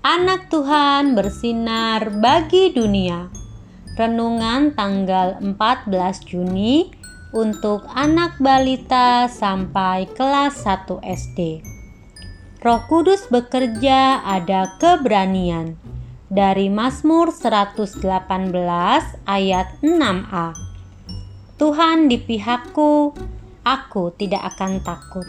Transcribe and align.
anak 0.00 0.46
Tuhan 0.46 1.18
bersinar 1.18 2.08
bagi 2.22 2.70
dunia. 2.70 3.26
Renungan 3.98 4.78
tanggal 4.78 5.42
14 5.42 5.90
Juni 6.22 6.88
untuk 7.34 7.84
anak 7.92 8.38
balita 8.38 9.26
sampai 9.26 10.06
kelas 10.14 10.62
1 10.62 11.02
SD. 11.02 11.66
Roh 12.62 12.82
Kudus 12.86 13.26
bekerja 13.26 14.22
ada 14.22 14.78
keberanian. 14.78 15.74
Dari 16.30 16.70
Mazmur 16.70 17.34
118 17.34 18.00
ayat 19.26 19.66
6a. 19.82 20.48
Tuhan 21.58 22.06
di 22.06 22.22
pihakku, 22.22 23.18
aku 23.66 24.14
tidak 24.14 24.54
akan 24.54 24.78
takut. 24.80 25.26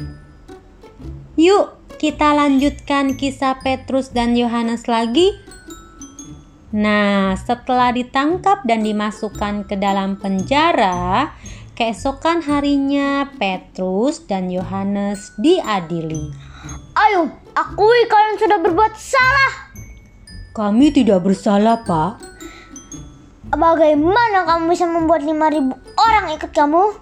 Yuk, 1.41 1.80
kita 2.01 2.33
lanjutkan 2.33 3.13
kisah 3.13 3.61
Petrus 3.61 4.09
dan 4.09 4.33
Yohanes 4.33 4.89
lagi. 4.89 5.37
Nah, 6.73 7.37
setelah 7.37 7.93
ditangkap 7.93 8.65
dan 8.65 8.81
dimasukkan 8.81 9.69
ke 9.69 9.77
dalam 9.77 10.17
penjara, 10.17 11.29
keesokan 11.77 12.41
harinya 12.41 13.29
Petrus 13.37 14.25
dan 14.25 14.49
Yohanes 14.49 15.29
diadili. 15.37 16.33
Ayo, 16.97 17.37
akui 17.53 18.01
kalian 18.09 18.41
sudah 18.41 18.57
berbuat 18.65 18.97
salah. 18.97 19.69
Kami 20.57 20.89
tidak 20.89 21.21
bersalah, 21.21 21.85
Pak. 21.85 22.17
Bagaimana 23.53 24.49
kamu 24.49 24.73
bisa 24.73 24.89
membuat 24.89 25.21
5000 25.21 25.69
orang 26.01 26.25
ikut 26.33 26.49
kamu? 26.49 26.97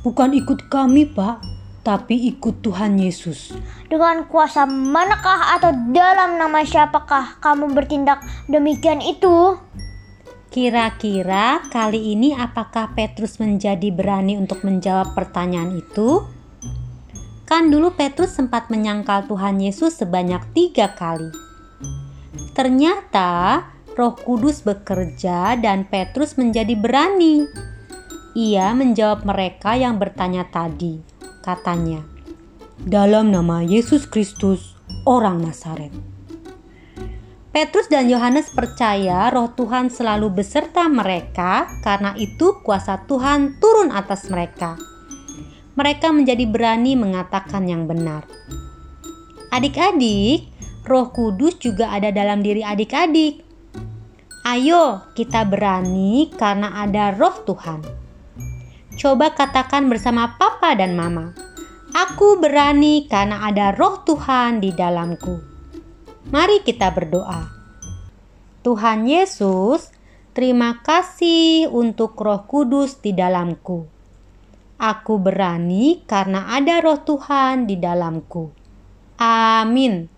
Bukan 0.00 0.30
ikut 0.32 0.72
kami, 0.72 1.12
Pak, 1.12 1.53
tapi 1.84 2.32
ikut 2.32 2.64
Tuhan 2.64 2.96
Yesus. 2.96 3.52
Dengan 3.86 4.24
kuasa 4.24 4.64
manakah 4.64 5.60
atau 5.60 5.70
dalam 5.92 6.40
nama 6.40 6.64
siapakah 6.64 7.38
kamu 7.44 7.76
bertindak 7.76 8.24
demikian 8.48 9.04
itu? 9.04 9.60
Kira-kira 10.48 11.60
kali 11.68 12.16
ini 12.16 12.32
apakah 12.32 12.96
Petrus 12.96 13.36
menjadi 13.36 13.92
berani 13.92 14.40
untuk 14.40 14.64
menjawab 14.64 15.12
pertanyaan 15.12 15.76
itu? 15.76 16.24
Kan 17.44 17.68
dulu 17.68 17.92
Petrus 17.92 18.32
sempat 18.32 18.72
menyangkal 18.72 19.28
Tuhan 19.28 19.60
Yesus 19.60 20.00
sebanyak 20.00 20.40
tiga 20.56 20.96
kali. 20.96 21.28
Ternyata 22.56 23.60
Roh 23.92 24.16
Kudus 24.16 24.64
bekerja 24.64 25.58
dan 25.60 25.84
Petrus 25.84 26.40
menjadi 26.40 26.72
berani. 26.78 27.44
Ia 28.34 28.72
menjawab 28.74 29.26
mereka 29.26 29.78
yang 29.78 29.98
bertanya 29.98 30.46
tadi 30.50 31.13
katanya, 31.44 32.00
"Dalam 32.80 33.28
nama 33.28 33.60
Yesus 33.60 34.08
Kristus, 34.08 34.72
orang 35.04 35.44
Nazaret." 35.44 35.92
Petrus 37.54 37.86
dan 37.86 38.10
Yohanes 38.10 38.50
percaya 38.50 39.30
Roh 39.30 39.54
Tuhan 39.54 39.86
selalu 39.86 40.42
beserta 40.42 40.90
mereka, 40.90 41.70
karena 41.86 42.10
itu 42.18 42.58
kuasa 42.66 43.06
Tuhan 43.06 43.62
turun 43.62 43.94
atas 43.94 44.26
mereka. 44.26 44.74
Mereka 45.78 46.10
menjadi 46.10 46.50
berani 46.50 46.98
mengatakan 46.98 47.70
yang 47.70 47.86
benar. 47.86 48.26
Adik-adik, 49.54 50.50
Roh 50.82 51.14
Kudus 51.14 51.54
juga 51.62 51.94
ada 51.94 52.10
dalam 52.10 52.42
diri 52.42 52.66
adik-adik. 52.66 53.46
Ayo, 54.42 55.14
kita 55.14 55.46
berani 55.46 56.34
karena 56.34 56.82
ada 56.82 57.14
Roh 57.14 57.38
Tuhan. 57.46 58.03
Coba 58.94 59.34
katakan 59.34 59.90
bersama 59.90 60.38
papa 60.38 60.78
dan 60.78 60.94
mama. 60.94 61.34
Aku 61.94 62.38
berani 62.38 63.06
karena 63.10 63.46
ada 63.46 63.74
roh 63.74 64.02
Tuhan 64.06 64.62
di 64.62 64.70
dalamku. 64.70 65.38
Mari 66.30 66.62
kita 66.62 66.90
berdoa. 66.94 67.46
Tuhan 68.64 69.06
Yesus, 69.06 69.92
terima 70.32 70.80
kasih 70.82 71.68
untuk 71.70 72.18
roh 72.18 72.46
kudus 72.46 72.98
di 72.98 73.12
dalamku. 73.12 73.86
Aku 74.80 75.22
berani 75.22 76.02
karena 76.06 76.54
ada 76.54 76.82
roh 76.82 76.98
Tuhan 77.02 77.70
di 77.70 77.78
dalamku. 77.78 78.50
Amin. 79.20 80.13